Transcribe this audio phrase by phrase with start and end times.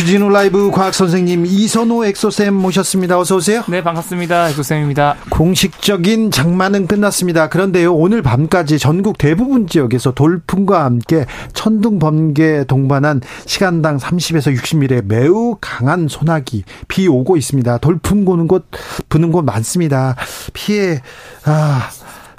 [0.00, 3.18] 주진우 라이브 과학 선생님 이선호 엑소쌤 모셨습니다.
[3.18, 3.62] 어서 오세요.
[3.68, 4.48] 네, 반갑습니다.
[4.48, 5.16] 엑소쌤입니다.
[5.28, 7.50] 공식적인 장마는 끝났습니다.
[7.50, 15.58] 그런데요, 오늘 밤까지 전국 대부분 지역에서 돌풍과 함께 천둥 번개 동반한 시간당 30에서 60mm 매우
[15.60, 17.76] 강한 소나기 비 오고 있습니다.
[17.78, 18.68] 돌풍 고는 곳
[19.10, 20.16] 부는 곳 많습니다.
[20.54, 21.02] 피해
[21.44, 21.90] 아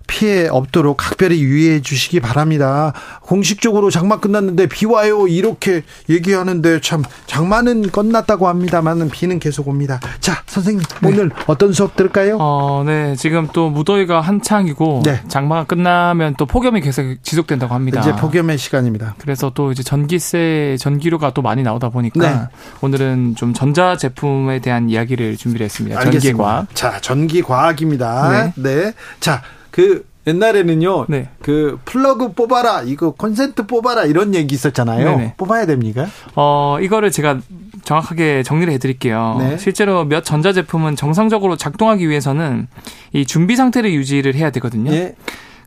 [0.07, 2.93] 피해 없도록 각별히 유의해 주시기 바랍니다.
[3.21, 9.99] 공식적으로 장마 끝났는데 비 와요 이렇게 얘기하는데 참 장마는 끝났다고 합니다만은 비는 계속 옵니다.
[10.19, 11.07] 자 선생님 네.
[11.07, 12.37] 오늘 어떤 수업 들을까요?
[12.39, 15.21] 어, 네 지금 또 무더위가 한창이고 네.
[15.27, 18.01] 장마가 끝나면 또 폭염이 계속 지속된다고 합니다.
[18.01, 19.15] 이제 폭염의 시간입니다.
[19.17, 22.47] 그래서 또 이제 전기세 전기료가 또 많이 나오다 보니까 네.
[22.81, 26.01] 오늘은 좀 전자 제품에 대한 이야기를 준비를 했습니다.
[26.01, 26.73] 전기과학.
[26.75, 28.53] 자 전기 과학입니다.
[28.55, 28.61] 네.
[28.61, 28.93] 네.
[29.19, 29.41] 자
[29.71, 31.05] 그 옛날에는요.
[31.09, 31.29] 네.
[31.41, 35.17] 그 플러그 뽑아라, 이거 콘센트 뽑아라 이런 얘기 있었잖아요.
[35.17, 35.33] 네네.
[35.37, 36.07] 뽑아야 됩니까?
[36.35, 37.39] 어, 이거를 제가
[37.83, 39.37] 정확하게 정리를 해드릴게요.
[39.39, 39.57] 네.
[39.57, 42.67] 실제로 몇 전자 제품은 정상적으로 작동하기 위해서는
[43.13, 44.91] 이 준비 상태를 유지를 해야 되거든요.
[44.91, 45.15] 예.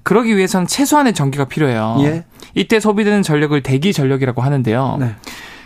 [0.04, 1.96] 그러기 위해서는 최소한의 전기가 필요해요.
[2.00, 2.24] 예.
[2.54, 4.98] 이때 소비되는 전력을 대기 전력이라고 하는데요.
[5.00, 5.16] 네.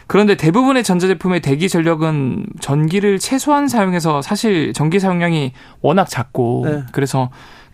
[0.06, 6.82] 그런데 대부분의 전자제품의 대기 전력은 전기를 최소한 사용해서 사실 전기 사용량이 워낙 작고 네.
[6.92, 7.28] 그래서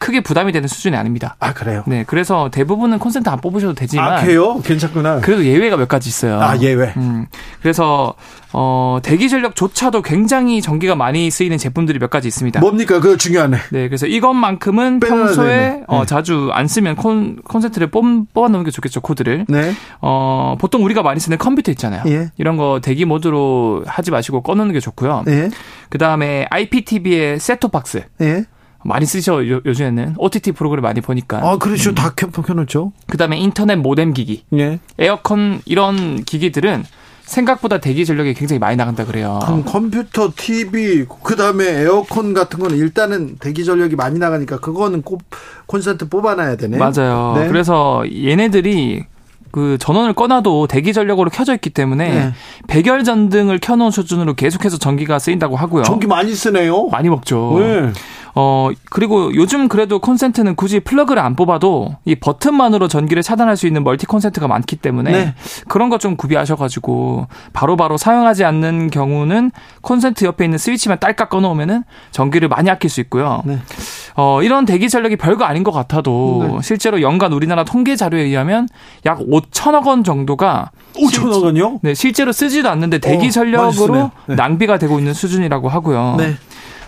[0.04, 1.34] 크게 부담이 되는 수준이 아닙니다.
[1.40, 1.82] 아 그래요?
[1.86, 4.60] 네, 그래서 대부분은 콘센트 안 뽑으셔도 되지만 아 그래요?
[4.60, 5.20] 괜찮구나.
[5.20, 6.42] 그래도 예외가 몇 가지 있어요.
[6.42, 6.92] 아 예외.
[6.98, 7.24] 음,
[7.62, 8.12] 그래서
[8.52, 12.60] 어 대기 전력조차도 굉장히 전기가 많이 쓰이는 제품들이 몇 가지 있습니다.
[12.60, 13.00] 뭡니까?
[13.00, 13.56] 그거 중요하네.
[13.72, 15.82] 네, 그래서 이것만큼은 평소에 네.
[15.88, 18.04] 어, 자주 안 쓰면 콘 콘센트를 뽑,
[18.34, 19.46] 뽑아 놓는 게 좋겠죠 코드를.
[19.48, 19.72] 네.
[20.02, 22.02] 어 보통 우리가 많이 쓰는 컴퓨터 있잖아요.
[22.08, 22.30] 예.
[22.36, 25.24] 이런 거 대기 모드로 하지 마시고 꺼놓는 게 좋고요.
[25.28, 25.48] 예.
[25.88, 28.02] 그 다음에 IPTV의 셋톱박스.
[28.20, 28.44] 예.
[28.84, 31.38] 많이 쓰셔 요, 요즘에는 OTT 프로그램 많이 보니까.
[31.42, 31.94] 아 그렇죠, 음.
[31.94, 32.92] 다 켜놓죠.
[33.06, 34.78] 그다음에 인터넷 모뎀 기기, 예.
[34.98, 36.84] 에어컨 이런 기기들은
[37.24, 39.40] 생각보다 대기 전력이 굉장히 많이 나간다 그래요.
[39.42, 45.22] 그럼 컴퓨터, TV, 그다음에 에어컨 같은 거는 일단은 대기 전력이 많이 나가니까 그거는 꼭
[45.66, 46.76] 콘센트 뽑아놔야 되네.
[46.76, 47.34] 맞아요.
[47.38, 47.48] 네.
[47.48, 49.04] 그래서 얘네들이
[49.50, 52.32] 그 전원을 꺼놔도 대기 전력으로 켜져 있기 때문에 네.
[52.66, 55.84] 백열 전등을 켜놓은 수준으로 계속해서 전기가 쓰인다고 하고요.
[55.84, 56.88] 전기 많이 쓰네요.
[56.88, 57.56] 많이 먹죠.
[57.60, 57.92] 네.
[58.36, 63.84] 어, 그리고 요즘 그래도 콘센트는 굳이 플러그를 안 뽑아도 이 버튼만으로 전기를 차단할 수 있는
[63.84, 65.34] 멀티 콘센트가 많기 때문에 네.
[65.68, 69.52] 그런 거좀 구비하셔가지고 바로바로 바로 사용하지 않는 경우는
[69.82, 73.42] 콘센트 옆에 있는 스위치만 딸깍 꺼놓으면은 전기를 많이 아낄 수 있고요.
[73.44, 73.58] 네.
[74.16, 76.58] 어, 이런 대기 전력이 별거 아닌 것 같아도 네.
[76.62, 78.68] 실제로 연간 우리나라 통계 자료에 의하면
[79.06, 81.78] 약 5천억 원 정도가 5천억 원요?
[81.82, 84.34] 네, 실제로 쓰지도 않는데 대기 어, 전력으로 네.
[84.34, 86.16] 낭비가 되고 있는 수준이라고 하고요.
[86.18, 86.34] 네.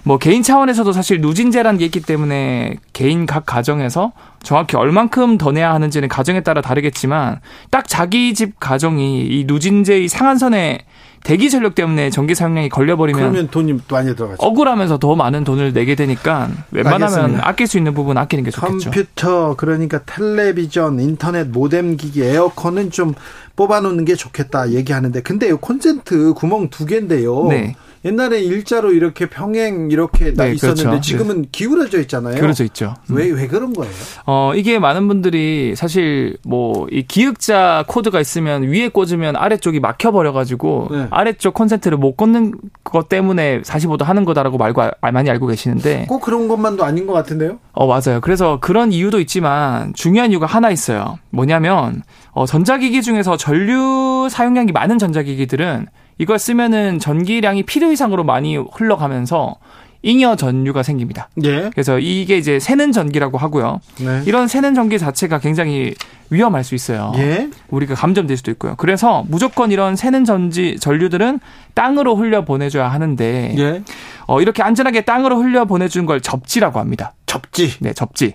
[0.06, 5.74] 뭐 개인 차원에서도 사실 누진제라는 게 있기 때문에 개인 각 가정에서 정확히 얼만큼 더 내야
[5.74, 7.40] 하는지는 가정에 따라 다르겠지만
[7.72, 10.84] 딱 자기 집 가정이 이 누진제의 상한선에
[11.24, 14.46] 대기 전력 때문에 전기 사용량이 걸려버리면 그러면 돈이 많이 들어가죠.
[14.46, 17.48] 억울하면서 더 많은 돈을 내게 되니까 웬만하면 알겠습니다.
[17.48, 18.90] 아낄 수 있는 부분 아끼는 게 좋겠죠.
[18.90, 23.12] 컴퓨터 그러니까 텔레비전, 인터넷, 모뎀 기기, 에어컨은 좀
[23.56, 27.48] 뽑아놓는 게 좋겠다 얘기하는데 근데 콘센트 구멍 두 개인데요.
[27.48, 27.74] 네.
[28.06, 31.00] 옛날에 일자로 이렇게 평행 이렇게 네, 있었는데 그렇죠.
[31.00, 31.48] 지금은 네.
[31.52, 32.40] 기울어져 있잖아요.
[32.40, 32.94] 그렇죠 있죠.
[33.10, 33.92] 왜왜 왜 그런 거예요?
[34.24, 40.32] 어 이게 많은 분들이 사실 뭐 이 기역자 코드가 있으면 위에 꽂으면 아래쪽이 막혀 버려
[40.32, 41.06] 가지고 네.
[41.10, 46.48] 아래쪽 콘센트를 못 꽂는 것 때문에 45도 하는 거다라고 말고 많이 알고 계시는데 꼭 그런
[46.48, 47.58] 것만도 아닌 것 같은데요?
[47.72, 48.20] 어 맞아요.
[48.20, 51.18] 그래서 그런 이유도 있지만 중요한 이유가 하나 있어요.
[51.30, 52.02] 뭐냐면
[52.32, 55.86] 어 전자기기 중에서 전류 사용량이 많은 전자기기들은
[56.18, 59.56] 이걸 쓰면은 전기량이 필요 이상으로 많이 흘러가면서
[60.02, 61.28] 잉여 전류가 생깁니다.
[61.42, 61.70] 예.
[61.72, 63.80] 그래서 이게 이제 새는 전기라고 하고요.
[63.98, 64.22] 네.
[64.24, 65.94] 이런 새는 전기 자체가 굉장히
[66.30, 67.12] 위험할 수 있어요.
[67.16, 67.48] 예.
[67.68, 68.76] 우리가 감점될 수도 있고요.
[68.76, 71.40] 그래서 무조건 이런 새는 전지 전류들은
[71.74, 73.82] 땅으로 흘려 보내줘야 하는데 예.
[74.26, 77.14] 어, 이렇게 안전하게 땅으로 흘려 보내주는 걸 접지라고 합니다.
[77.26, 77.72] 접지.
[77.80, 78.34] 네, 접지.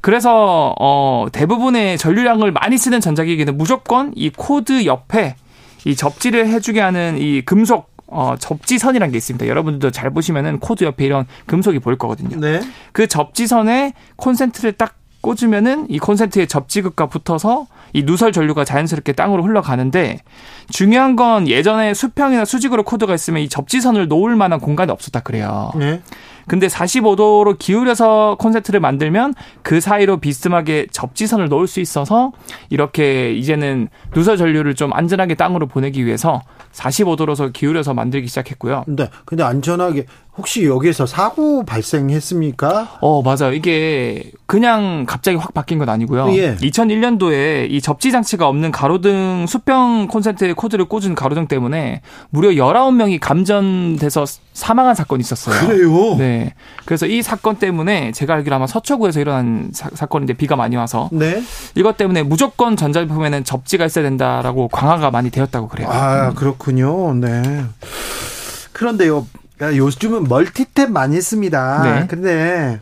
[0.00, 5.36] 그래서 어, 대부분의 전류량을 많이 쓰는 전자기기는 무조건 이 코드 옆에
[5.84, 9.46] 이 접지를 해주게 하는 이 금속 어, 접지선이라는 게 있습니다.
[9.46, 12.40] 여러분들도 잘 보시면은 코드 옆에 이런 금속이 보일 거거든요.
[12.40, 12.60] 네.
[12.92, 20.20] 그 접지선에 콘센트를 딱 꽂으면은 이 콘센트의 접지극과 붙어서 이 누설 전류가 자연스럽게 땅으로 흘러가는데
[20.70, 25.72] 중요한 건 예전에 수평이나 수직으로 코드가 있으면 이 접지선을 놓을 만한 공간이 없었다 그래요.
[25.76, 26.00] 네.
[26.48, 32.32] 근데 45도로 기울여서 콘센트를 만들면 그 사이로 비스듬하게 접지선을 놓을 수 있어서
[32.70, 36.42] 이렇게 이제는 누설 전류를 좀 안전하게 땅으로 보내기 위해서
[36.72, 38.84] 45도로서 기울여서 만들기 시작했고요.
[38.88, 39.08] 네.
[39.24, 40.06] 근데 안전하게
[40.38, 42.98] 혹시 여기에서 사고 발생했습니까?
[43.00, 43.52] 어, 맞아요.
[43.52, 46.32] 이게 그냥 갑자기 확 바뀐 건 아니고요.
[46.36, 46.54] 예.
[46.56, 54.24] 2001년도에 이 접지 장치가 없는 가로등 수평 콘센트에 코드를 꽂은 가로등 때문에 무려 19명이 감전돼서
[54.52, 55.66] 사망한 사건이 있었어요.
[55.66, 56.16] 그래요?
[56.16, 56.54] 네.
[56.84, 61.42] 그래서 이 사건 때문에 제가 알기로 아마 서초구에서 일어난 사, 건인데 비가 많이 와서 네.
[61.74, 65.88] 이것 때문에 무조건 전자제품에는 접지가 있어야 된다라고 강화가 많이 되었다고 그래요.
[65.90, 67.12] 아, 그렇군요.
[67.14, 67.64] 네.
[68.72, 69.26] 그런데요.
[69.60, 71.82] 요즘은 멀티탭 많이 씁니다.
[71.82, 72.06] 네.
[72.06, 72.80] 근데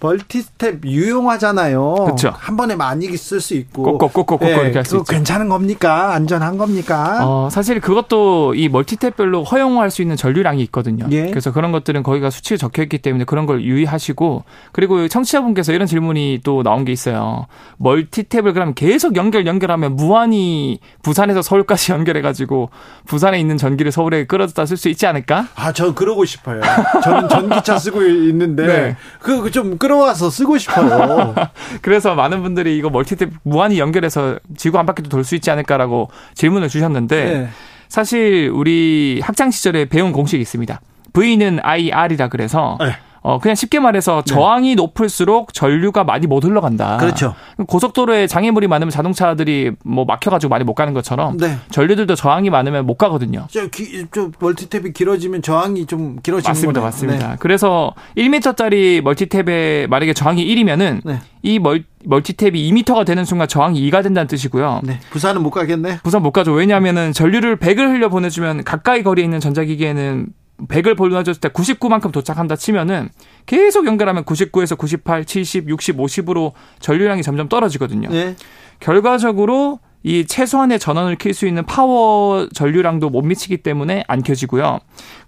[0.00, 1.94] 멀티탭 유용하잖아요.
[1.94, 2.32] 그렇죠.
[2.36, 3.82] 한 번에 많이 쓸 수 있고.
[3.82, 5.04] 꼭꼭꼭꼭 네, 이렇게 할 수 있죠.
[5.04, 6.14] 괜찮은 겁니까?
[6.14, 7.18] 안전한 겁니까?
[7.22, 11.06] 어, 사실 그것도 이 멀티탭별로 허용할 수 있는 전류량이 있거든요.
[11.10, 11.28] 예.
[11.30, 16.40] 그래서 그런 것들은 거기가 수치에 적혀 있기 때문에 그런 걸 유의하시고 그리고 청취자분께서 이런 질문이
[16.44, 17.46] 또 나온 게 있어요.
[17.80, 22.70] 멀티탭을 그럼 계속 연결 연결하면 무한히 부산에서 서울까지 연결해 가지고
[23.06, 25.48] 부산에 있는 전기를 서울에 끌어다 쓸 수 있지 않을까?
[25.54, 26.60] 아, 저 그러고 싶어요.
[27.02, 28.96] 저는 전기차 쓰고 있는데 네.
[29.20, 31.34] 그좀 끌어와서 쓰고 싶어요.
[31.82, 36.68] 그래서 많은 분들이 이거 멀티탭 무한히 연결해서 지구 한 바퀴도 돌 수 있지 않을까라고 질문을
[36.68, 37.48] 주셨는데 네.
[37.88, 40.80] 사실 우리 학창 시절에 배운 공식이 있습니다.
[41.12, 42.92] V는 IR이라 그래서 네.
[43.22, 44.34] 어 그냥 쉽게 말해서 네.
[44.34, 44.74] 저항이 네.
[44.76, 46.96] 높을수록 전류가 많이 못 흘러간다.
[46.96, 47.34] 그렇죠.
[47.66, 51.58] 고속도로에 장애물이 많으면 자동차들이 뭐 막혀가지고 많이 못 가는 것처럼 네.
[51.70, 53.46] 전류들도 저항이 많으면 못 가거든요.
[53.50, 56.86] 저, 기, 저 멀티탭이 길어지면 저항이 좀 길어지는 맞습니다, 거네요.
[56.86, 57.28] 맞습니다.
[57.30, 57.36] 네.
[57.40, 61.20] 그래서 1m짜리 멀티탭에 만약에 저항이 1이면은 네.
[61.42, 64.80] 이 멀, 멀티탭이 2m가 되는 순간 저항이 2가 된다는 뜻이고요.
[64.84, 64.98] 네.
[65.10, 66.00] 부산은 못 가겠네.
[66.02, 66.52] 부산 못 가죠.
[66.52, 70.26] 왜냐하면은 전류를 100을 흘려 보내주면 가까이 거리에 있는 전자기기에는
[70.68, 73.08] 100을 보내줬을 때 99만큼 도착한다 치면은
[73.46, 78.08] 계속 연결하면 99에서 98, 70, 60, 50으로 전류량이 점점 떨어지거든요.
[78.10, 78.36] 네.
[78.80, 84.78] 결과적으로 이 최소한의 전원을 킬 수 있는 파워 전류량도 못 미치기 때문에 안 켜지고요.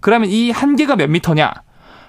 [0.01, 1.53] 그러면 이 한계가 몇 미터냐?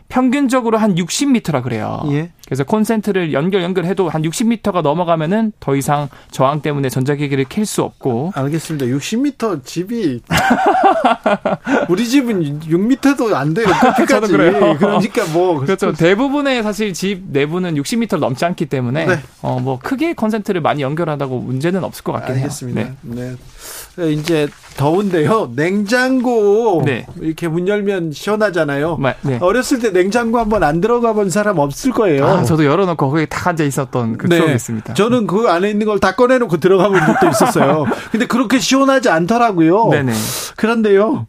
[0.09, 2.03] 평균적으로 한 60m라 그래요.
[2.11, 2.31] 예.
[2.45, 8.33] 그래서 콘센트를 연결 연결해도 한 60m가 넘어가면은 더 이상 저항 때문에 전자기기를 켤 수 없고.
[8.35, 8.87] 알겠습니다.
[8.87, 10.21] 60m 집이
[11.89, 13.67] 우리 집은 6m도 안 돼요.
[14.09, 14.77] 저는 그래요.
[14.79, 15.93] 그러니까 뭐 그렇죠.
[15.93, 19.19] 대부분의 사실 집 내부는 60m 넘지 않기 때문에 네.
[19.41, 22.81] 어뭐 크게 콘센트를 많이 연결한다고 문제는 없을 것 같긴 알겠습니다.
[22.81, 22.93] 해요.
[23.03, 23.31] 네.
[23.31, 23.37] 네.
[23.97, 24.13] 네.
[24.13, 25.53] 이제 더운데요.
[25.55, 27.07] 냉장고 네.
[27.21, 28.99] 이렇게 문 열면 시원하잖아요.
[29.23, 29.39] 네.
[29.41, 32.27] 어렸을 때 냉장고 한번 안 들어가 본 사람 없을 거예요.
[32.27, 34.37] 아, 저도 열어놓고 거기 탁 앉아 있었던 그 네.
[34.37, 34.95] 추억이 있습니다.
[34.95, 37.87] 저는 그 안에 있는 걸 다 꺼내놓고 들어가 본 적도 있었어요.
[38.11, 39.89] 근데 그렇게 시원하지 않더라고요.
[39.91, 40.13] 네네.
[40.57, 41.27] 그런데요.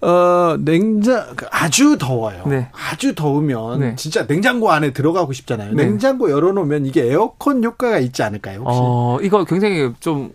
[0.00, 2.42] 어, 냉장, 아주 더워요.
[2.46, 2.68] 네.
[2.72, 3.94] 아주 더우면 네.
[3.96, 5.72] 진짜 냉장고 안에 들어가고 싶잖아요.
[5.74, 5.84] 네.
[5.84, 8.60] 냉장고 열어놓으면 이게 에어컨 효과가 있지 않을까요?
[8.60, 8.78] 혹시?
[8.82, 10.32] 어, 이거 굉장히 좀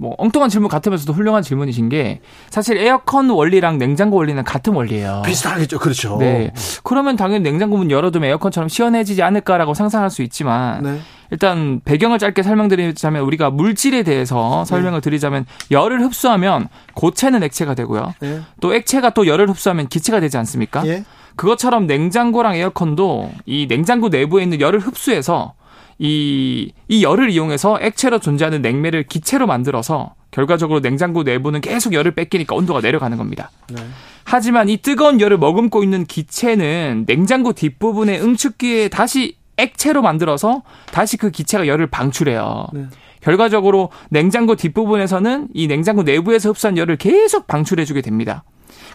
[0.00, 5.20] 뭐 엉뚱한 질문 같으면서도 훌륭한 질문이신 게 사실 에어컨 원리랑 냉장고 원리는 같은 원리예요.
[5.26, 5.78] 비슷하겠죠.
[5.78, 6.16] 그렇죠.
[6.18, 6.52] 네.
[6.82, 11.00] 그러면 당연히 냉장고 문 열어두면 에어컨처럼 시원해지지 않을까라고 상상할 수 있지만 네.
[11.30, 15.04] 일단 배경을 짧게 설명드리자면 우리가 물질에 대해서 설명을 네.
[15.04, 18.14] 드리자면 열을 흡수하면 고체는 액체가 되고요.
[18.20, 18.40] 네.
[18.60, 20.84] 또 액체가 또 열을 흡수하면 기체가 되지 않습니까?
[20.86, 21.04] 예.
[21.36, 25.52] 그것처럼 냉장고랑 에어컨도 이 냉장고 내부에 있는 열을 흡수해서
[26.00, 32.54] 이, 이 열을 이용해서 액체로 존재하는 냉매를 기체로 만들어서 결과적으로 냉장고 내부는 계속 열을 뺏기니까
[32.56, 33.50] 온도가 내려가는 겁니다.
[33.68, 33.82] 네.
[34.24, 41.30] 하지만 이 뜨거운 열을 머금고 있는 기체는 냉장고 뒷부분의 응축기에 다시 액체로 만들어서 다시 그
[41.30, 42.68] 기체가 열을 방출해요.
[42.72, 42.86] 네.
[43.20, 48.44] 결과적으로 냉장고 뒷부분에서는 이 냉장고 내부에서 흡수한 열을 계속 방출해주게 됩니다.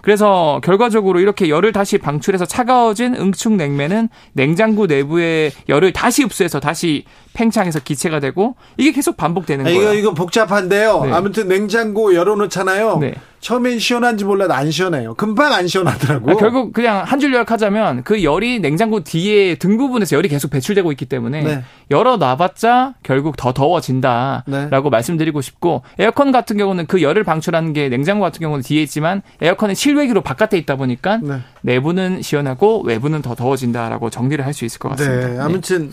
[0.05, 7.05] 그래서 결과적으로 이렇게 열을 다시 방출해서 차가워진 응축 냉매는 냉장고 내부의 열을 다시 흡수해서 다시
[7.35, 9.81] 팽창해서 기체가 되고 이게 계속 반복되는 아, 거예요.
[9.81, 11.03] 이거 이거 복잡한데요.
[11.05, 11.11] 네.
[11.11, 12.97] 아무튼 냉장고 열어놓잖아요.
[12.99, 13.13] 네.
[13.41, 15.13] 처음엔 시원한지 몰라도 안 시원해요.
[15.13, 16.31] 금방 안 시원하더라고.
[16.31, 20.91] 아, 결국 그냥 한 줄 요약하자면 그 열이 냉장고 뒤에 등 부분에서 열이 계속 배출되고
[20.93, 21.63] 있기 때문에 네.
[21.91, 24.89] 열어 놔봤자 결국 더 더워진다라고 네.
[24.89, 29.75] 말씀드리고 싶고 에어컨 같은 경우는 그 열을 방출하는 게 냉장고 같은 경우는 뒤에 있지만 에어컨은
[29.75, 31.39] 실외기로 바깥에 있다 보니까 네.
[31.61, 35.27] 내부는 시원하고 외부는 더 더워진다라고 정리를 할 수 있을 것 같습니다.
[35.27, 35.91] 네, 아무튼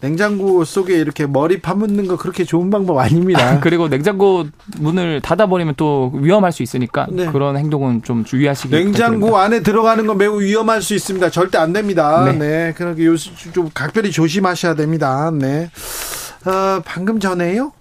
[0.00, 3.60] 냉장고 속에 이렇게 머리 파묻는 거 그렇게 좋은 방법 아닙니다.
[3.62, 4.46] 그리고 냉장고
[4.78, 7.26] 문을 닫아버리면 또 위험할 수 있으니까 네.
[7.26, 9.40] 그런 행동은 좀 주의하시기 냉장고 부탁드립니다.
[9.40, 11.30] 안에 들어가는 건 매우 위험할 수 있습니다.
[11.30, 12.24] 절대 안 됩니다.
[12.24, 12.32] 네.
[12.32, 12.74] 네.
[12.76, 15.30] 그러니까 요좀 각별히 조심하셔야 됩니다.
[15.32, 15.70] 네.
[16.44, 17.72] 어, 방금 전에요.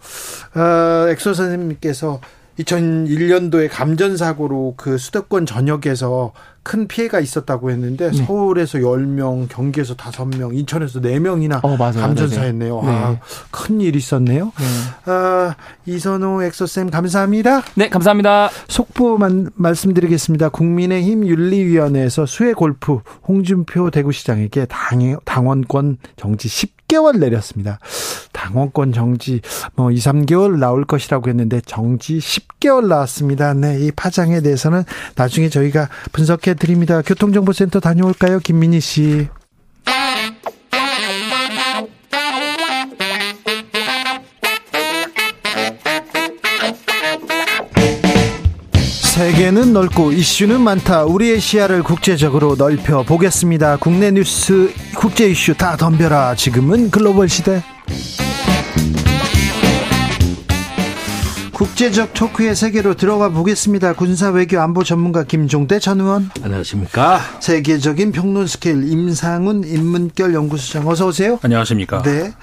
[0.55, 2.21] 어, 엑소 선생님께서
[2.59, 6.33] 2001년도에 감전 사고로 그 수도권 전역에서
[6.63, 8.25] 큰 피해가 있었다고 했는데 네.
[8.25, 12.81] 서울에서 10명, 경기에서 5명, 인천에서 4명이나 어, 감전사했네요.
[12.81, 12.89] 네.
[12.89, 13.19] 아,
[13.51, 14.45] 큰 일이 있었네요.
[14.45, 15.11] 네.
[15.11, 17.61] 아, 이선호 엑소쌤 감사합니다.
[17.75, 18.49] 네, 감사합니다.
[18.67, 20.49] 속보만 말씀드리겠습니다.
[20.49, 27.77] 국민의힘 윤리위원회에서 수해 골프 홍준표 대구시장에게 당, 당원권 정지 10 개월 내렸습니다.
[28.31, 29.41] 당원권 정지
[29.75, 33.53] 뭐 2, 3개월 나올 것이라고 했는데 정지 10개월 나왔습니다.
[33.53, 34.83] 네, 이 파장에 대해서는
[35.15, 37.01] 나중에 저희가 분석해 드립니다.
[37.01, 38.39] 교통정보센터 다녀올까요?
[38.39, 39.27] 김민희 씨.
[49.65, 51.05] 세계는 넓고 이슈는 많다.
[51.05, 53.77] 우리의 시야를 국제적으로 넓혀 보겠습니다.
[53.77, 56.35] 국내 뉴스, 국제 이슈 다 덤벼라.
[56.35, 57.63] 지금은 글로벌 시대.
[61.55, 63.93] 국제적 토크의 세계로 들어가 보겠습니다.
[63.93, 66.29] 군사 외교 안보 전문가 김종대 전 의원.
[66.43, 67.21] 안녕하십니까.
[67.39, 71.39] 세계적인 평론 스케일 임상훈 인문결 연구소장 어서 오세요.
[71.41, 72.01] 안녕하십니까.
[72.01, 72.33] 네.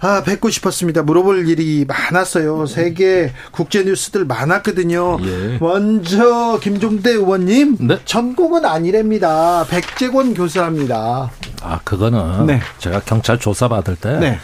[0.00, 1.02] 아, 뵙고 싶었습니다.
[1.02, 2.64] 물어볼 일이 많았어요.
[2.64, 5.18] 세계 국제 뉴스들 많았거든요.
[5.22, 5.58] 예.
[5.60, 7.76] 먼저 김종대 의원님.
[7.80, 7.98] 네.
[8.06, 9.66] 전공은 아니랍니다.
[9.68, 11.30] 백재권 교수합니다.
[11.62, 12.60] 아, 그거는 네.
[12.78, 14.38] 제가 경찰 조사 받을 때 네.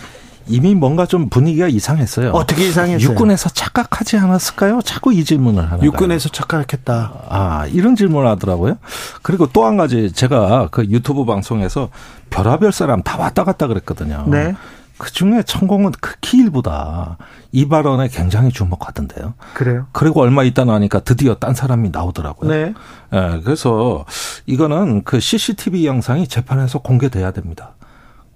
[0.50, 2.32] 이미 뭔가 좀 분위기가 이상했어요.
[2.32, 3.10] 어떻게 이상했어요?
[3.10, 4.82] 육군에서 착각하지 않았을까요?
[4.82, 7.12] 자꾸 이 질문을 하는 육군에서 착각했다.
[7.28, 8.76] 아, 이런 질문을 하더라고요.
[9.22, 11.90] 그리고 또 한 가지 제가 그 유튜브 방송에서
[12.30, 14.24] 별하별 사람 다 왔다 갔다 그랬거든요.
[14.26, 14.54] 네.
[14.98, 17.16] 그 중에 천공은 극히 일부다.
[17.52, 19.34] 이 발언에 굉장히 주목하던데요.
[19.54, 19.86] 그래요?
[19.92, 22.50] 그리고 얼마 있다 나니까 드디어 딴 사람이 나오더라고요.
[22.50, 22.74] 네.
[23.14, 24.04] 예, 그래서
[24.46, 27.74] 이거는 그 CCTV 영상이 재판에서 공개돼야 됩니다.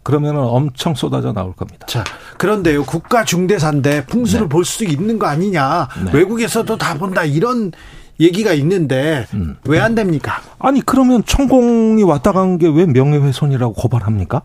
[0.04, 1.86] 그러면 엄청 쏟아져 나올 겁니다.
[1.86, 2.04] 자,
[2.38, 2.84] 그런데요.
[2.84, 4.48] 국가 중대사인데 풍수를 네.
[4.48, 5.88] 볼수 있는 거 아니냐.
[6.04, 6.12] 네.
[6.12, 7.24] 외국에서도 다 본다.
[7.24, 7.72] 이런
[8.20, 9.56] 얘기가 있는데 음.
[9.64, 10.40] 왜안 됩니까?
[10.60, 14.42] 아니 그러면 천공이 왔다 간 게 왜 명예훼손이라고 고발합니까?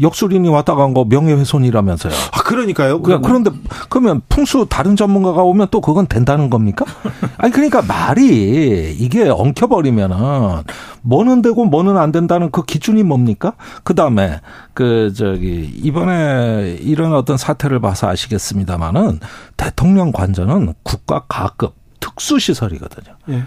[0.00, 2.12] 역술인이 왔다 간 거 명예훼손이라면서요.
[2.32, 3.02] 아, 그러니까요.
[3.02, 3.22] 그러면.
[3.22, 3.50] 그런데
[3.88, 6.84] 그러면 풍수 다른 전문가가 오면 또 그건 된다는 겁니까?
[7.36, 10.62] 아니 그러니까 말이 이게 엉켜버리면은
[11.02, 13.52] 뭐는 되고 뭐는 안 된다는 그 기준이 뭡니까?
[13.84, 14.40] 그 다음에
[14.74, 19.20] 그 저기 이번에 이런 어떤 사태를 봐서 아시겠습니다만은
[19.56, 23.16] 대통령 관저는 국가 가급 특수 시설이거든요.
[23.30, 23.42] 예.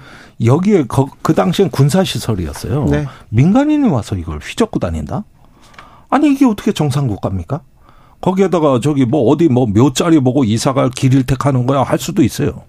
[0.46, 2.86] 여기에 그, 그 당시엔 군사 시설이었어요.
[2.86, 3.08] 네.
[3.30, 5.24] 민간인이 와서 이걸 휘젓고 다닌다?
[6.12, 7.62] 아니 이게 어떻게 정상 국가입니까?
[8.20, 12.62] 거기에다가 저기 뭐 어디 뭐 묘자리 보고 이사갈 길을 택하는 거야 할 수도 있어요.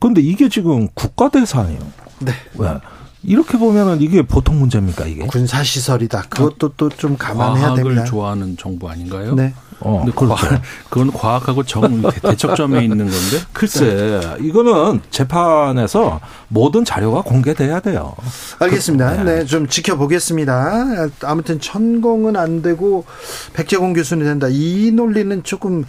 [0.00, 1.78] 그런데 이게 지금 국가 대사예요.
[2.18, 2.32] 네.
[2.58, 2.68] 왜?
[3.22, 5.26] 이렇게 보면은 이게 보통 문제입니까 이게?
[5.26, 6.22] 군사 시설이다.
[6.28, 8.04] 그것도 또 좀 감안해야 과학을 됩니다.
[8.04, 9.34] 좋아하는 정부 아닌가요?
[9.34, 9.52] 네.
[9.80, 10.34] 어, 근데 그렇죠.
[10.34, 13.42] 과학, 그건 과학하고 정 대척점에 있는 건데.
[13.52, 18.14] 글쎄, 이거는 재판에서 모든 자료가 공개돼야 돼요.
[18.58, 19.16] 알겠습니다.
[19.16, 19.34] 그, 네.
[19.40, 21.08] 네, 좀 지켜보겠습니다.
[21.24, 23.04] 아무튼 천공은 안 되고
[23.52, 24.46] 백재공 교수는 된다.
[24.50, 25.82] 이 논리는 조금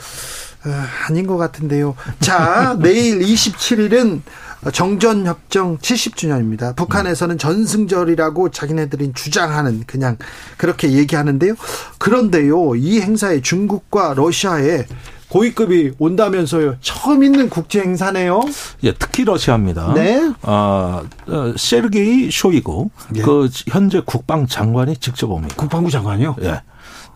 [0.66, 0.70] 어,
[1.08, 1.96] 아닌 것 같은데요.
[2.20, 4.22] 자, 내일 27일은
[4.72, 6.76] 정전협정 70주년입니다.
[6.76, 10.18] 북한에서는 전승절이라고 자기네들이 주장하는 그냥
[10.58, 11.56] 그렇게 얘기하는데요.
[11.98, 14.86] 그런데요, 이 행사에 중국과 러시아의
[15.30, 16.78] 고위급이 온다면서요.
[16.82, 18.42] 처음 있는 국제 행사네요.
[18.84, 19.94] 예, 특히 러시아입니다.
[19.94, 20.32] 네.
[20.42, 23.22] 아, 어, 세르게이 쇼이고 예.
[23.22, 25.56] 그 현재 국방장관이 직접 옵니다.
[25.58, 26.38] 국방부 장관이요?
[26.44, 26.62] 예.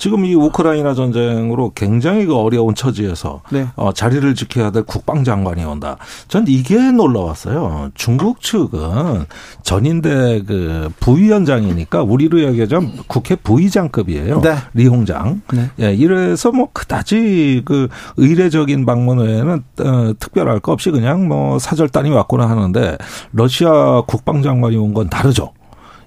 [0.02, 3.68] 지금 이 우크라이나 전쟁으로 굉장히 그 어려운 처지에서 네.
[3.76, 5.96] 어, 자리를 지켜야 될 국방장관이 온다.
[6.28, 7.92] 전 이게 놀라웠어요.
[7.94, 9.26] 중국 측은
[9.62, 14.42] 전인대 그 부위원장이니까 우리로 얘기하자면 국회 부의장급이에요.
[14.42, 14.56] 네.
[14.74, 15.44] 리홍장.
[15.54, 15.70] 네.
[15.80, 22.10] 예, 이래서 뭐 그다지 그 의례적인 방문 외에는 어, 특별할 거 없이 그냥 뭐 사절단이
[22.10, 22.98] 왔구나 하는데
[23.34, 25.54] 러시아 국방장관이 온 건 다르죠.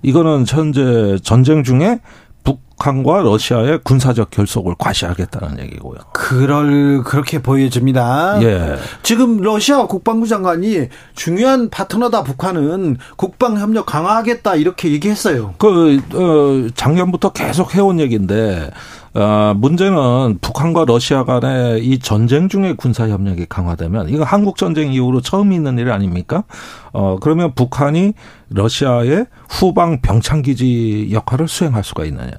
[0.02, 2.00] 이거는 현재 전쟁 중에
[2.76, 5.98] 북한과 러시아의 군사적 결속을 과시하겠다는 얘기고요.
[6.12, 8.42] 그럴 그렇게 보여집니다.
[8.42, 8.76] 예.
[9.02, 15.54] 지금 러시아 국방부 장관이 중요한 파트너다 북한은 국방 협력 강화하겠다 이렇게 얘기했어요.
[15.58, 18.70] 그 어, 작년부터 계속 해온 얘기인데
[19.14, 25.20] 어, 문제는 북한과 러시아 간의 이 전쟁 중에 군사 협력이 강화되면 이거 한국 전쟁 이후로
[25.20, 26.42] 처음 있는 일 아닙니까?
[26.92, 28.14] 어, 그러면 북한이
[28.48, 32.32] 러시아의 후방 병창 기지 역할을 수행할 수가 있느냐?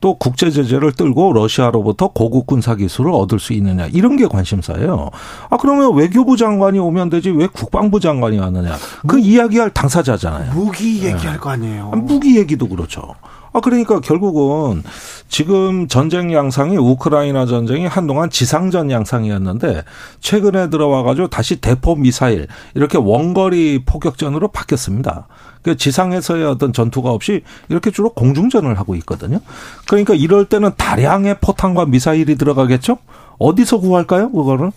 [0.00, 5.10] 또 국제 제재를 떨고 러시아로부터 고급 군사 기술을 얻을 수 있느냐 이런 게 관심사예요.
[5.50, 8.76] 아 그러면 외교부 장관이 오면 되지 왜 국방부 장관이 왔느냐?
[9.06, 10.54] 그 무, 이야기할 당사자잖아요.
[10.54, 11.38] 무기 얘기할 네.
[11.38, 11.90] 거 아니에요.
[11.92, 13.14] 아, 무기 얘기도 그렇죠.
[13.52, 14.82] 아 그러니까 결국은
[15.28, 19.82] 지금 전쟁 양상이 우크라이나 전쟁이 한동안 지상전 양상이었는데
[20.20, 25.26] 최근에 들어와 가지고 다시 대포 미사일 이렇게 원거리 포격전으로 바뀌었습니다.
[25.62, 29.40] 그 지상에서의 어떤 전투가 없이 이렇게 주로 공중전을 하고 있거든요.
[29.86, 32.98] 그러니까 이럴 때는 다량의 포탄과 미사일이 들어가겠죠?
[33.38, 34.30] 어디서 구할까요?
[34.30, 34.70] 그거를?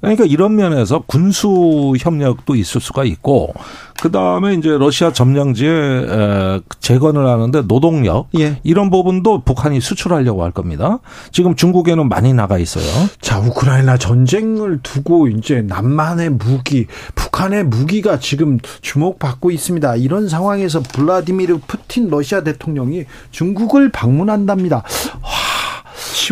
[0.00, 3.52] 그러니까 이런 면에서 군수 협력도 있을 수가 있고
[4.00, 8.60] 그 다음에 이제 러시아 점령지에 재건을 하는데 노동력 예.
[8.62, 11.00] 이런 부분도 북한이 수출하려고 할 겁니다.
[11.32, 12.84] 지금 중국에는 많이 나가 있어요.
[13.20, 16.86] 자 우크라이나 전쟁을 두고 이제 남한의 무기,
[17.16, 19.96] 북한의 무기가 지금 주목받고 있습니다.
[19.96, 24.84] 이런 상황에서 블라디미르 푸틴 러시아 대통령이 중국을 방문한답니다.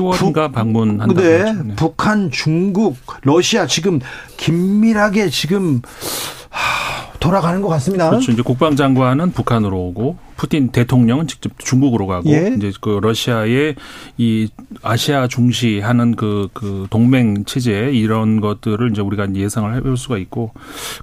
[0.02, 0.16] 와.
[0.16, 1.74] 10월인가 방문한다고 네, 네.
[1.76, 4.00] 북한, 중국, 러시아 지금
[4.36, 5.82] 긴밀하게 지금
[7.20, 8.10] 돌아가는 것 같습니다.
[8.10, 8.30] 그렇죠.
[8.30, 12.54] 이제 국방장관은 북한으로 오고 푸틴 대통령은 직접 중국으로 가고 예.
[12.56, 13.74] 이제 그 러시아의
[14.18, 14.48] 이
[14.82, 20.52] 아시아 중시하는 그, 그 동맹 체제 이런 것들을 이제 우리가 예상을 해볼 수가 있고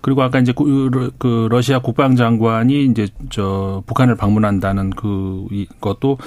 [0.01, 5.47] 그리고 아까 이제 그, 그 러시아 국방장관이 이제 저 북한을 방문한다는 그
[5.81, 6.19] 것도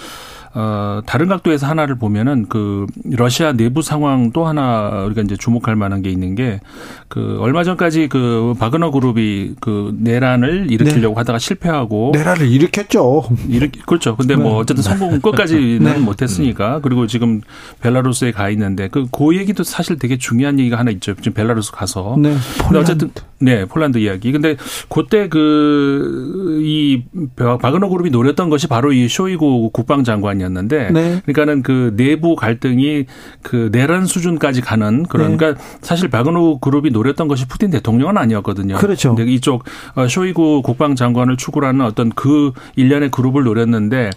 [0.59, 6.01] 어, 다른 각도에서 하나를 보면은 그 러시아 내부 상황 또 하나 우리가 이제 주목할 만한
[6.01, 6.61] 게 있는 게
[7.09, 11.19] 그 얼마 전까지 그 바그너 그룹이 그 내란을 일으키려고 네.
[11.21, 13.25] 하다가 실패하고 내란을 일으켰죠.
[13.49, 14.17] 일으 그렇죠.
[14.17, 14.59] 근데 뭐 네.
[14.59, 15.99] 어쨌든 성공 끝까지는 네.
[15.99, 17.43] 못했으니까 그리고 지금
[17.81, 21.15] 벨라루스에 가 있는데 그, 그 얘기도 사실 되게 중요한 얘기가 하나 있죠.
[21.15, 22.17] 지금 벨라루스 가서.
[22.19, 22.35] 네.
[22.65, 24.33] 근데 어쨌든 네 폴란드 이야기.
[24.33, 24.57] 근데
[24.89, 27.03] 그때 그 이
[27.37, 30.46] 바그너 그룹이 노렸던 것이 바로 이 쇼이구 국방장관이었.
[30.47, 31.23] 아니었는데 네.
[31.25, 33.07] 그러니까는 그 내부 갈등이
[33.43, 35.37] 그 내란 수준까지 가는 그런 네.
[35.37, 38.76] 그러니까 사실 바그노 그룹이 노렸던 것이 푸틴 대통령은 아니었거든요.
[38.76, 39.15] 그렇죠.
[39.15, 44.11] 근데 이쪽 어, 쇼이구 국방장관을 추구하는 어떤 그 일련의 그룹을 노렸는데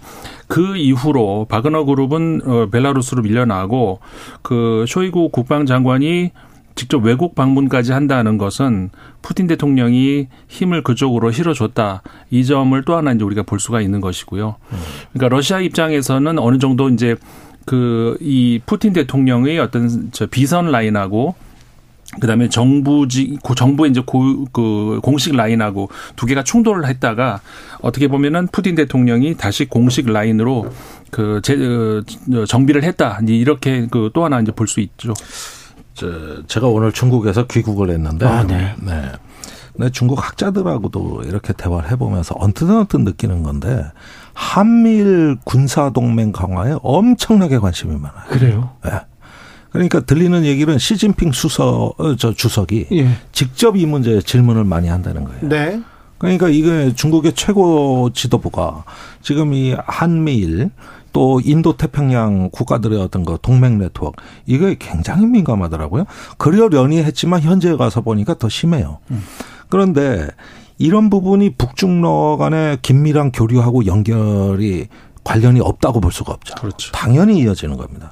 [0.47, 3.99] 그 이후로 바그너 그룹은 어, 벨라루스로 밀려나고
[4.41, 6.31] 그 쇼이구 국방장관이
[6.75, 8.89] 직접 외국 방문까지 한다는 것은
[9.21, 12.03] 푸틴 대통령이 힘을 그쪽으로 실어줬다.
[12.29, 14.55] 이 점을 또 하나 이제 우리가 볼 수가 있는 것이고요.
[15.13, 17.15] 그러니까 러시아 입장에서는 어느 정도 이제
[17.65, 21.35] 그 이 푸틴 대통령의 어떤 저 비선 라인하고
[22.19, 27.39] 그다음에 정부지 정부의 이제 고, 그 공식 라인하고 두 개가 충돌을 했다가
[27.81, 30.71] 어떻게 보면은 푸틴 대통령이 다시 공식 라인으로
[31.11, 35.13] 그 제, 어, 정비를 했다 이렇게 그 또 하나 이제 볼 수 있죠.
[35.99, 38.73] 저, 제가 오늘 중국에서 귀국을 했는데, 아, 네.
[38.81, 39.11] 네.
[39.77, 43.85] 근 중국 학자들하고도 이렇게 대화를 해보면서 언뜻 언뜻 느끼는 건데
[44.33, 48.25] 한미일 군사 동맹 강화에 엄청나게 관심이 많아요.
[48.29, 48.71] 그래요?
[48.83, 48.91] 네.
[49.71, 53.09] 그러니까 들리는 얘기는 시진핑 수석 어, 저 주석이 예.
[53.31, 55.47] 직접 이 문제에 질문을 많이 한다는 거예요.
[55.47, 55.81] 네.
[56.17, 58.83] 그러니까 이게 중국의 최고 지도부가
[59.21, 60.71] 지금 이 한미일
[61.11, 66.05] 또 인도 태평양 국가들의 어떤 그 동맹 네트워크 이게 굉장히 민감하더라고요.
[66.37, 68.99] 그러려니 했지만 현재에 가서 보니까 더 심해요.
[69.11, 69.23] 음.
[69.69, 70.27] 그런데
[70.77, 74.87] 이런 부분이 북중러 간의 긴밀한 교류하고 연결이
[75.23, 76.55] 관련이 없다고 볼 수가 없죠.
[76.55, 76.91] 그렇죠.
[76.91, 78.11] 당연히 이어지는 겁니다.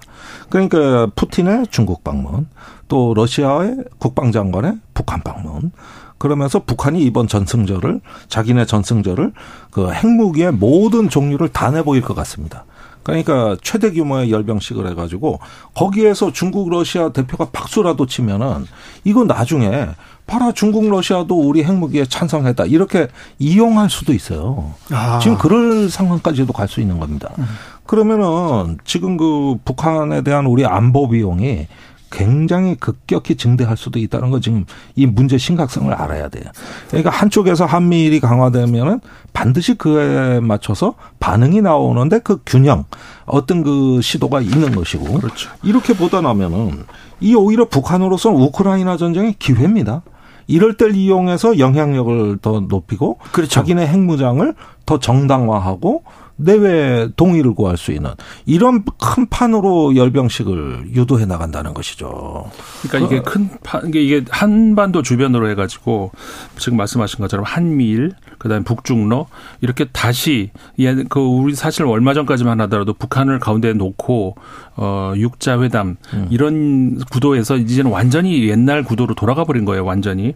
[0.49, 2.47] 그러니까 푸틴의 중국 방문,
[2.87, 5.71] 또 러시아의 국방장관의 북한 방문,
[6.17, 9.33] 그러면서 북한이 이번 전승절을 자기네 전승절을
[9.71, 12.65] 그 핵무기의 모든 종류를 다 내보일 것 같습니다.
[13.07, 15.39] 그러니까 최대 규모의 열병식을 해가지고
[15.73, 18.65] 거기에서 중국 러시아 대표가 박수라도 치면은
[19.05, 19.87] 이거 나중에
[20.25, 23.07] 봐라 중국 러시아도 우리 핵무기에 찬성했다 이렇게
[23.39, 24.73] 이용할 수도 있어요.
[24.91, 25.19] 아.
[25.19, 27.29] 지금 그럴 상황까지도 갈 수 있는 겁니다.
[27.39, 27.45] 음.
[27.85, 31.67] 그러면은 지금 그 북한에 대한 우리 안보 비용이
[32.11, 34.65] 굉장히 급격히 증대할 수도 있다는 거 지금
[34.95, 36.45] 이 문제 심각성을 알아야 돼요.
[36.87, 38.99] 그러니까 한쪽에서 한미일이 강화되면은
[39.33, 42.85] 반드시 그에 맞춰서 반응이 나오는데 그 균형
[43.25, 45.49] 어떤 그 시도가 있는 것이고 그렇죠.
[45.63, 46.85] 이렇게 보다 나면은
[47.19, 50.01] 이 오히려 북한으로서는 우크라이나 전쟁의 기회입니다.
[50.47, 53.51] 이럴 때를 이용해서 영향력을 더 높이고 그렇죠.
[53.51, 54.53] 자기네 핵무장을
[54.85, 56.03] 더 정당화하고
[56.37, 58.11] 내외 동의를 구할 수 있는
[58.45, 62.49] 이런 큰 판으로 열병식을 유도해 나간다는 것이죠.
[62.83, 66.11] 그러니까 이게 큰 판, 이게 한반도 주변으로 해가지고
[66.57, 69.27] 지금 말씀하신 것처럼 한미일, 그다음에 북중러
[69.61, 70.51] 이렇게 다시
[71.09, 74.35] 그 우리 사실 얼마 전까지만 하더라도 북한을 가운데 놓고
[74.75, 76.27] 어 육자 회담 음.
[76.29, 80.35] 이런 구도에서 이제는 완전히 옛날 구도로 돌아가 버린 거예요, 완전히.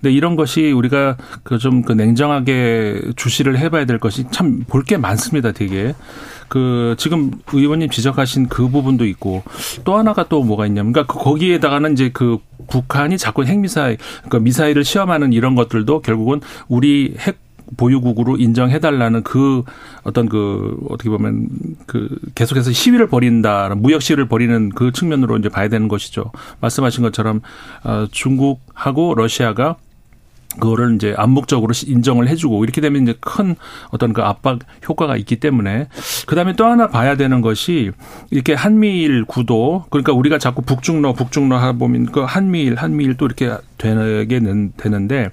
[0.00, 4.96] 근데 이런 것이 우리가 그 좀그 그 냉정하게 주시를 해봐야 될 것이 참 볼 게
[4.96, 5.94] 많습니다, 되게.
[6.48, 9.42] 그 지금 의원님 지적하신 그 부분도 있고
[9.84, 15.32] 또 하나가 또 뭐가 있냐면 그러니까 거기에다가는 이제 그 북한이 자꾸 핵미사일 그러니까 미사일을 시험하는
[15.32, 17.38] 이런 것들도 결국은 우리 핵
[17.76, 19.64] 보유국으로 인정해달라는 그
[20.04, 21.48] 어떤 그 어떻게 보면
[21.86, 26.30] 그 계속해서 시위를 벌인다, 무역 시위를 벌이는 그 측면으로 이제 봐야 되는 것이죠.
[26.60, 27.40] 말씀하신 것처럼
[27.82, 29.76] 어, 중국하고 러시아가
[30.58, 33.56] 그거를 이제 암묵적으로 인정을 해주고 이렇게 되면 이제 큰
[33.90, 35.88] 어떤 그 압박 효과가 있기 때문에
[36.26, 37.92] 그다음에 또 하나 봐야 되는 것이
[38.30, 43.52] 이렇게 한미일 구도 그러니까 우리가 자꾸 북중러 북중러 하다 보면 그 한미일 한미일 또 이렇게
[43.78, 44.40] 되게
[44.76, 45.30] 되는데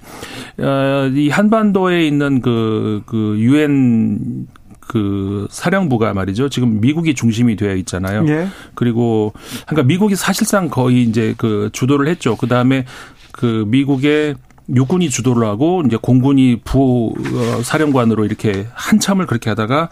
[0.58, 4.46] 어이 한반도에 있는 그그 유엔
[4.86, 6.48] 그 사령부가 말이죠.
[6.48, 8.24] 지금 미국이 중심이 되어 있잖아요.
[8.28, 8.48] 예.
[8.74, 9.32] 그리고
[9.66, 12.36] 그러니까 미국이 사실상 거의 이제 그 주도를 했죠.
[12.36, 12.84] 그다음에
[13.32, 14.36] 그 미국의
[14.72, 19.90] 육군이 주도를 하고 이제 공군이 부 어, 사령관으로 이렇게 한참을 그렇게 하다가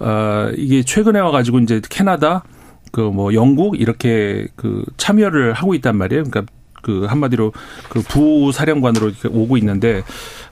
[0.00, 2.44] 어 이게 최근에 와 가지고 이제 캐나다
[2.92, 6.24] 그 뭐 영국 이렇게 그 참여를 하고 있단 말이에요.
[6.24, 7.52] 그러니까 그 한마디로
[7.88, 10.02] 그 부사령관으로 이렇게 오고 있는데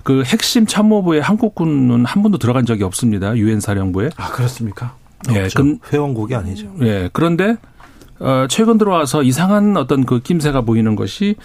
[0.03, 3.37] 그 핵심 참모부에 한국군은 한 번도 들어간 적이 없습니다.
[3.37, 4.11] 유엔 사령부에.
[4.17, 4.97] 아 그렇습니까?
[5.33, 6.73] 예, 그, 회원국이 아니죠.
[6.83, 7.57] 예, 그런데
[8.19, 11.37] 어, 최근 들어와서 이상한 어떤 그 낌새가 보이는 것이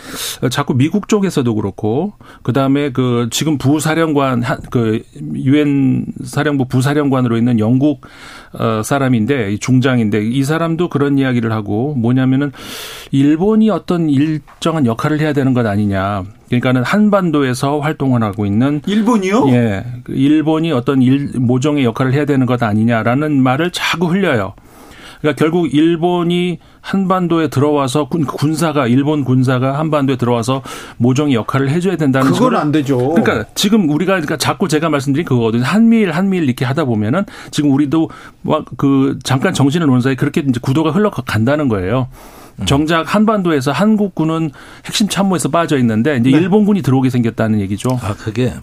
[0.49, 5.03] 자꾸 미국 쪽에서도 그렇고 그 다음에 그 지금 부사령관 그
[5.35, 8.01] 유엔 사령부 부사령관으로 있는 영국
[8.53, 12.51] 어 사람인데 중장인데 이 사람도 그런 이야기를 하고 뭐냐면은
[13.11, 16.23] 일본이 어떤 일정한 역할을 해야 되는 것 아니냐.
[16.47, 19.47] 그러니까는 한반도에서 활동을 하고 있는 일본이요?
[19.51, 24.53] 예, 그 일본이 어떤 일 모종의 역할을 해야 되는 것 아니냐라는 말을 자꾸 흘려요.
[25.21, 30.63] 그러니까 결국 일본이 한반도에 들어와서 군, 군사가 일본 군사가 한반도에 들어와서
[30.97, 32.97] 모종의 역할을 해줘야 된다는 그건 안 되죠.
[32.97, 35.63] 그러니까 지금 우리가 그러니까 자꾸 제가 말씀드린 그거거든요.
[35.63, 38.09] 한미일 한미일 이렇게 하다 보면은 지금 우리도
[38.77, 42.07] 그 잠깐 정신을 놓은 사이 그렇게 이제 구도가 흘러간다는 거예요.
[42.59, 42.65] 음.
[42.65, 44.51] 정작 한반도에서 한국군은
[44.85, 46.37] 핵심 참모에서 빠져 있는데 이제 네.
[46.37, 47.99] 일본군이 들어오게 생겼다는 얘기죠.
[48.01, 48.53] 아 그게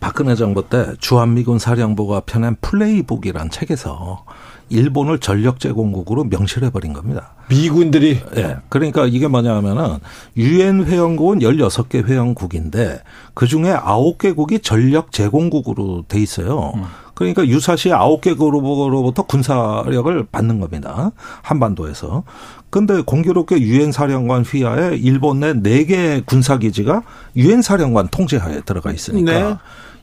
[0.00, 4.24] 박근혜 정부 때 주한미군 사령부가 펴낸 플레이북이란 책에서
[4.72, 7.34] 일본을 전력 제공국으로 명시해 버린 겁니다.
[7.48, 8.56] 미군들이 예.
[8.68, 9.98] 그러니까 이게 뭐냐면은
[10.36, 13.02] 유엔 회원국은 16개 회원국인데
[13.34, 16.72] 그 중에 9개국이 전력 제공국으로 돼 있어요.
[16.76, 16.84] 음.
[17.14, 21.12] 그러니까 유사시 9개국으로부터 군사력을 받는 겁니다.
[21.42, 22.24] 한반도에서.
[22.70, 27.02] 근데 공교롭게 유엔 사령관 휘하에 일본 내 4개 군사 기지가
[27.36, 29.56] 유엔 사령관 통제하에 들어가 있으니까 네.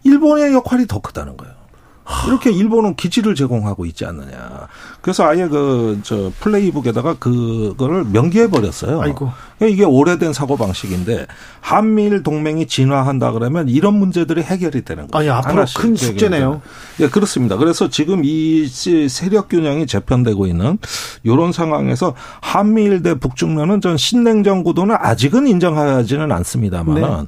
[0.03, 1.58] 일본의 역할이 더 크다는 거예요.
[2.27, 4.67] 이렇게 일본은 기지를 제공하고 있지 않느냐.
[5.01, 9.01] 그래서 아예 그 저 플레이북에다가 그거를 명기해 버렸어요.
[9.01, 9.31] 아이고.
[9.61, 11.27] 이게 오래된 사고 방식인데
[11.59, 15.33] 한미일 동맹이 진화한다 그러면 이런 문제들이 해결이 되는 거예요.
[15.33, 16.61] 아니 앞으로 큰 숙제네요.
[17.01, 17.57] 예, 그렇습니다.
[17.57, 20.77] 그래서 지금 이 세력 균형이 재편되고 있는
[21.23, 27.01] 이런 상황에서 한미일 대 북중러는 전 신냉전 구도는 아직은 인정하지는 않습니다만은.
[27.01, 27.27] 네.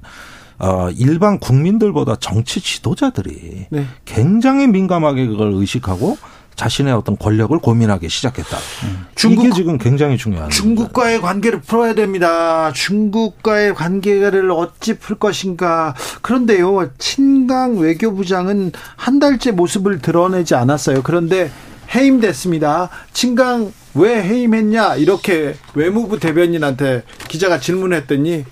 [0.61, 3.85] 어, 일반 국민들보다 정치 지도자들이 네.
[4.05, 6.17] 굉장히 민감하게 그걸 의식하고
[6.55, 8.57] 자신의 어떤 권력을 고민하기 시작했다.
[8.83, 9.05] 음.
[9.15, 10.51] 중국, 이게 지금 굉장히 중요한.
[10.51, 12.71] 중국과의 관계를 풀어야 됩니다.
[12.73, 15.95] 중국과의 관계를 어찌 풀 것인가.
[16.21, 21.01] 그런데요, 친강 외교부장은 한 달째 모습을 드러내지 않았어요.
[21.01, 21.49] 그런데
[21.95, 22.89] 해임됐습니다.
[23.13, 24.97] 친강 왜 해임했냐?
[24.97, 28.45] 이렇게 외무부 대변인한테 기자가 질문했더니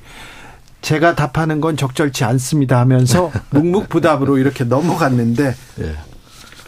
[0.81, 5.95] 제가 답하는 건 적절치 않습니다 하면서 묵묵부답으로 이렇게 넘어갔는데 예.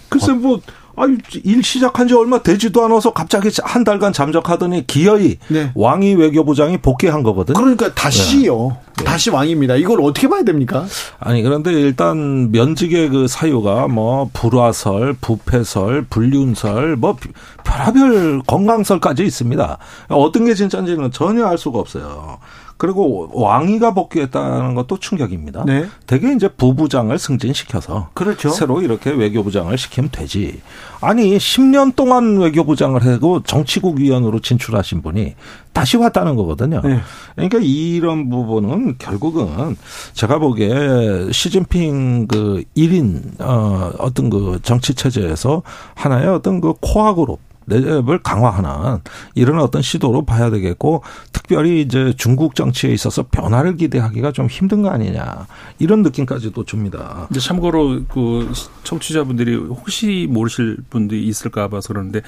[0.10, 0.60] 글쎄 뭐
[0.98, 5.72] 아유, 일 시작한 지 얼마 되지도 않아서 갑자기 한 달간 잠적하더니 기어이 네.
[5.74, 7.58] 왕이 외교부장이 복귀한 거거든요.
[7.58, 8.78] 그러니까 다시요.
[8.98, 9.04] 네.
[9.04, 9.76] 다시 왕입니다.
[9.78, 10.86] 이걸 어떻게 봐야 됩니까?
[11.20, 17.16] 아니, 그런데 일단 면직의 그 사유가 뭐 불화설, 부패설, 불륜설, 뭐
[17.64, 19.78] 별하별 건강설까지 있습니다.
[20.10, 22.40] 어떤 게 진짜인지는 전혀 알 수가 없어요.
[22.82, 25.66] 그리고 왕위가 복귀했다는 것도 충격입니다.
[25.68, 25.86] 네.
[26.08, 28.50] 대개 이제 부부장을 승진시켜서 그렇죠.
[28.50, 30.62] 새로 이렇게 외교부장을 시키면 되지.
[31.00, 35.36] 아니 10년 동안 외교부장을 하고 정치국 위원으로 진출하신 분이
[35.74, 36.82] 다시 왔다는 거거든요.
[36.84, 37.02] 네.
[37.36, 39.78] 그러니까 이런 부분은 결국은
[40.14, 45.62] 제가 보기에 시진핑 그 1인 어 어떤 그 정치 체제에서
[45.94, 49.00] 하나의 어떤 그 코어 그룹 내집을 강화하는
[49.36, 54.90] 이런 어떤 시도로 봐야 되겠고 특별히 이제 중국 정치에 있어서 변화를 기대하기가 좀 힘든 거
[54.90, 55.48] 아니냐
[55.80, 57.28] 이런 느낌까지도 줍니다.
[57.32, 58.52] 이제 참고로 그
[58.84, 62.22] 청취자분들이 혹시 모르실 분들이 있을까 봐서 그러는데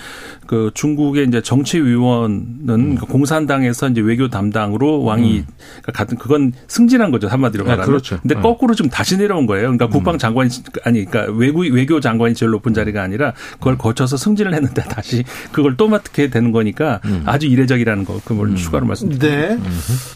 [0.48, 2.96] 그 중국의 이제 정치위원은 음.
[2.96, 5.46] 그 공산당에서 이제 외교 담당으로 왕이 음.
[5.94, 7.86] 같은 그건 승진한 거죠 한마디로 네, 말하면.
[7.86, 8.20] 네, 그렇죠.
[8.22, 8.42] 근데 네.
[8.42, 9.64] 거꾸로 좀 다시 내려온 거예요.
[9.64, 9.90] 그러니까 음.
[9.90, 10.50] 국방 장관이
[10.84, 15.78] 아니 그러니까 외국 외교 장관이 제일 높은 자리가 아니라 그걸 거쳐서 승진을 했는데 다시 그걸
[15.78, 17.24] 또 맡게 되는 거니까 음.
[17.26, 18.56] 아주 이례적이라는 거 그걸 음.
[18.56, 19.56] 추가로 말씀드립니다.
[19.56, 19.72] 네.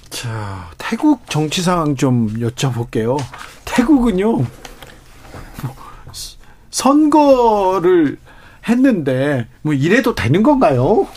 [0.10, 3.18] 자 태국 정치 상황 좀 여쭤볼게요.
[3.66, 4.46] 태국은요
[6.72, 8.18] 선거를
[8.68, 11.08] 했는데 뭐 이래도 되는 건가요?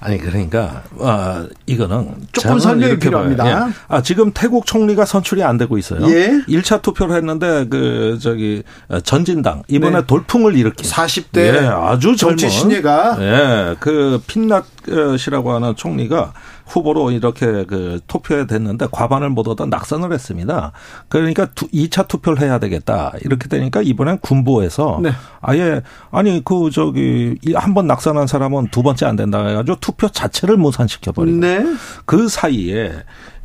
[0.00, 3.46] 아니 그러니까 아 이거는 조금 설명이 필요합니다.
[3.48, 3.72] 예.
[3.88, 6.00] 아 지금 태국 총리가 선출이 안 되고 있어요.
[6.10, 6.42] 예.
[6.48, 8.62] 1차 투표를 했는데 그 저기
[9.04, 10.06] 전진당 이번에 네.
[10.06, 13.76] 돌풍을 일으킨 40대 예, 아주 정치 신예가 예.
[13.78, 16.32] 그 핀낫이라고 하는 총리가
[16.66, 20.70] 후보로 이렇게 그 투표에 됐는데 과반을 못 얻어 낙선을 했습니다.
[21.08, 23.12] 그러니까 2차 투표를 해야 되겠다.
[23.22, 25.10] 이렇게 되니까 이번엔 군부에서 네.
[25.40, 25.82] 아예
[26.12, 30.56] 아니 그 저기 한 번 낙선한 사람은 두 번째 안 된다 해 가지고 투표 자체를
[30.56, 31.64] 무산시켜 버리고 네.
[32.04, 32.92] 그 사이에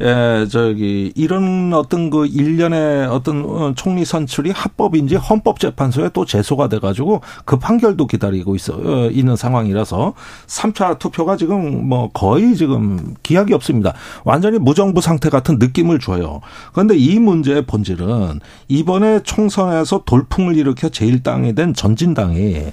[0.02, 6.80] 에 저기 이런 어떤 그 일련의 어떤 어, 총리 선출이 합법인지 헌법재판소에 또 제소가 돼
[6.80, 10.14] 가지고 그 판결도 기다리고 있어 어, 있는 상황이라서
[10.48, 13.94] 3차 투표가 지금 뭐 거의 지금 기약이 없습니다.
[14.26, 16.42] 완전히 무정부 상태 같은 느낌을 줘요.
[16.74, 22.66] 그런데 이 문제의 본질은 이번에 총선에서 돌풍을 일으켜 제1당이 된 전진당이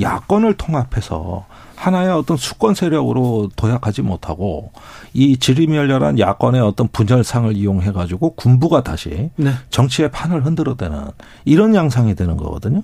[0.00, 1.44] 야권을 통합해서
[1.80, 4.70] 하나의 어떤 수권 세력으로 도약하지 못하고
[5.14, 9.52] 이 지리멸렬한 야권의 어떤 분열상을 이용해 가지고 군부가 다시 네.
[9.70, 11.06] 정치의 판을 흔들어대는
[11.46, 12.82] 이런 양상이 되는 거거든요.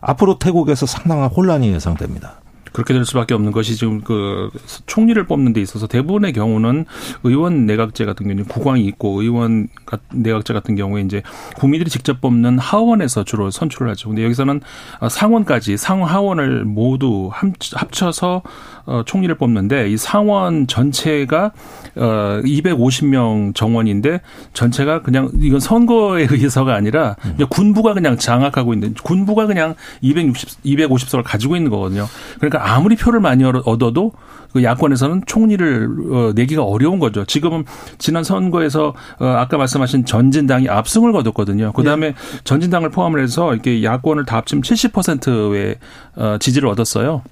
[0.00, 2.41] 앞으로 태국에서 상당한 혼란이 예상됩니다.
[2.72, 4.50] 그렇게 될 수밖에 없는 것이 지금 그
[4.86, 6.86] 총리를 뽑는 데 있어서 대부분의 경우는
[7.24, 9.68] 의원 내각제 같은 경우는 국왕이 있고 의원
[10.12, 11.22] 내각제 같은 경우에 이제
[11.56, 14.08] 국민들이 직접 뽑는 하원에서 주로 선출을 하죠.
[14.08, 14.60] 근데 여기서는
[15.08, 17.30] 상원까지 상하원을 모두
[17.74, 18.42] 합쳐서
[18.86, 21.52] 어, 총리를 뽑는데 이 상원 전체가
[21.94, 24.20] 어 250명 정원인데
[24.54, 27.16] 전체가 그냥 이건 선거에 의해서가 아니라
[27.50, 32.06] 군부가 그냥 장악하고 있는 군부가 그냥 260 250석을 가지고 있는 거거든요.
[32.38, 34.12] 그러니까 아무리 표를 많이 얻어도
[34.52, 37.24] 그 야권에서는 총리를 어, 내기가 어려운 거죠.
[37.24, 37.64] 지금은
[37.98, 41.72] 지난 선거에서 어, 아까 말씀하신 전진당이 압승을 거뒀거든요.
[41.72, 42.14] 그 다음에 네.
[42.44, 45.76] 전진당을 포함을 해서 이렇게 야권을 다 합치면 70%의
[46.16, 47.22] 어, 지지를 얻었어요.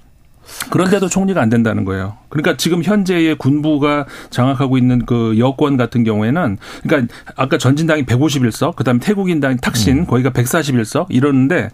[0.69, 2.17] 그런데도 총리가 안 된다는 거예요.
[2.29, 8.99] 그러니까 지금 현재의 군부가 장악하고 있는 그 여권 같은 경우에는 그러니까 아까 전진당이 151석, 그다음에
[8.99, 10.05] 태국인당 탁신 음.
[10.05, 11.69] 거기가 141석 이러는데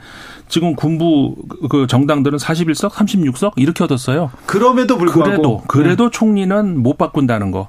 [0.47, 1.35] 지금 군부
[1.69, 4.31] 그 정당들은 41석, 36석 이렇게 얻었어요.
[4.45, 6.09] 그럼에도 불구하고 그래도 그래도 네.
[6.11, 7.67] 총리는 못 바꾼다는 거.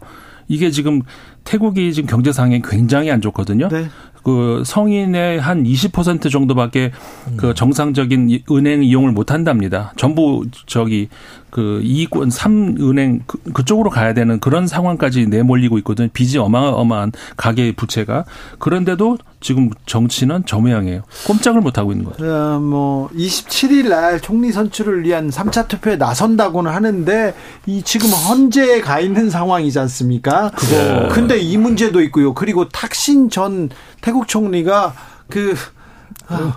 [0.49, 1.03] 이게 지금
[1.45, 3.69] 태국이 지금 경제 상황이 굉장히 안 좋거든요.
[3.69, 3.89] 네.
[4.29, 6.93] 그 성인의 한 20% 정도밖에
[7.29, 7.37] 음.
[7.39, 9.95] 그 정상적인 은행 이용을 못 한답니다.
[9.97, 11.09] 전부 저기
[11.51, 16.09] 그 이익권 3은행 그, 그쪽으로 가야 되는 그런 상황까지 내몰리고 있거든요.
[16.13, 18.25] 빚이 어마어마한 가계 부채가.
[18.59, 21.03] 그런데도 지금 정치는 저 모양이에요.
[21.27, 22.35] 꼼짝을 못 하고 있는 거예요.
[22.35, 27.35] 어, 뭐 27일 날 총리 선출을 위한 3차 투표에 나선다고는 하는데
[27.67, 30.51] 이 지금 헌재에 가 있는 상황이지 않습니까?
[30.51, 31.09] 그거.
[31.13, 32.35] 근데 이 문제도 있고요.
[32.35, 34.95] 그리고 탁신 전 태국 총리가
[35.29, 35.78] 그 아,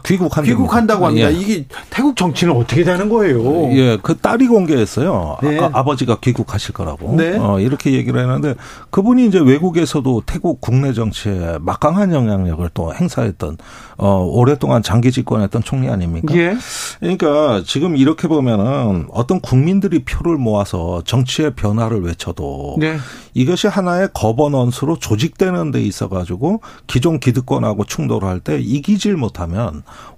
[0.06, 1.32] 귀국한 귀국한다고 합니다.
[1.32, 1.38] 예.
[1.38, 3.72] 이게 태국 정치는 어떻게 되는 거예요?
[3.72, 5.38] 예, 그 딸이 공개했어요.
[5.42, 5.60] 네.
[5.60, 7.16] 아, 버지가 귀국하실 거라고.
[7.16, 7.38] 네.
[7.38, 8.56] 어, 이렇게 얘기를 했는데
[8.90, 13.58] 그분이 이제 외국에서도 태국 국내 정치에 막강한 영향력을 또 행사했던
[13.98, 16.36] 어, 오랫동안 장기 집권했던 총리 아닙니까?
[16.36, 16.58] 예.
[17.00, 22.98] 그러니까 지금 이렇게 보면은 어떤 국민들이 표를 모아서 정치의 변화를 외쳐도 네.
[23.34, 29.61] 이것이 하나의 거버넌스로 조직되는 데 있어 가지고 기존 기득권하고 충돌할 때 이기질 못하면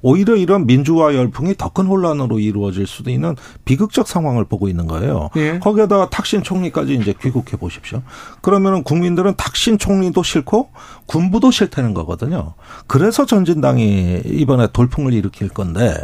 [0.01, 5.31] 오히려 이런 민주화 열풍이 더 큰 혼란으로 이루어질 수도 있는 비극적 상황을 보고 있는 거예요.
[5.37, 5.57] 예.
[5.57, 8.03] 거기에다가 탁신 총리까지 이제 귀국해 보십시오.
[8.41, 10.69] 그러면은 국민들은 탁신 총리도 싫고
[11.07, 12.53] 군부도 싫다는 거거든요.
[12.85, 15.95] 그래서 전진당이 이번에 돌풍을 일으킬 건데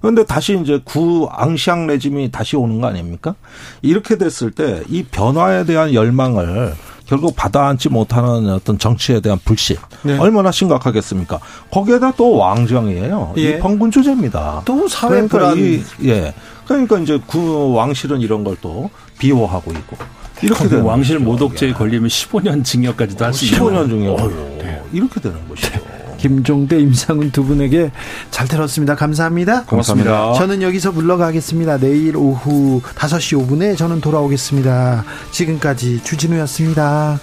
[0.00, 3.34] 그런데 다시 이제 구 앙시앙 레짐이 다시 오는 거 아닙니까?
[3.82, 6.72] 이렇게 됐을 때 이 변화에 대한 열망을
[7.08, 10.18] 결국 받아안지 못하는 어떤 정치에 대한 불신 네.
[10.18, 11.40] 얼마나 심각하겠습니까?
[11.70, 13.32] 거기에다 또 왕정이에요.
[13.38, 13.42] 예.
[13.42, 14.62] 이 범군 주제입니다.
[14.66, 15.58] 또 사회 그러니까 불안.
[15.58, 16.34] 이, 예.
[16.66, 19.96] 그러니까 이제 구 왕실은 이런 걸 또 비호하고 있고
[20.42, 21.18] 이렇게 되는 왕실.
[21.18, 24.82] 모독죄에 걸리면 15년 징역까지도 할 수 있는 15년 중에 네.
[24.92, 25.80] 이렇게 되는 것이죠.
[26.18, 27.90] 김종대, 임상훈 두 분에게
[28.30, 28.94] 잘 들었습니다.
[28.94, 29.64] 감사합니다.
[29.64, 30.34] 고맙습니다.
[30.34, 31.78] 저는 여기서 물러가겠습니다.
[31.78, 35.04] 내일 오후 5시 5분에 저는 돌아오겠습니다.
[35.30, 37.18] 지금까지 주진우였습니다.